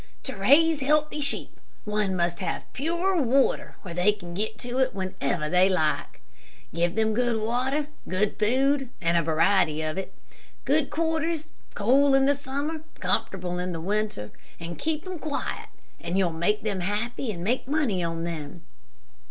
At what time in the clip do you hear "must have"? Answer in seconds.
2.15-2.63